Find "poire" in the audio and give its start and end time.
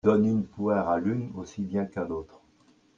0.47-0.89